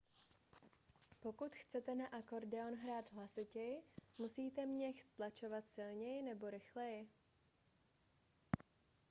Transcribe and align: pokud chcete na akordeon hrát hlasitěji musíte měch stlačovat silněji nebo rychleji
pokud 1.19 1.53
chcete 1.53 1.95
na 1.95 2.07
akordeon 2.07 2.75
hrát 2.75 3.11
hlasitěji 3.13 3.81
musíte 4.19 4.65
měch 4.65 5.01
stlačovat 5.01 5.67
silněji 5.67 6.21
nebo 6.21 6.49
rychleji 6.49 7.09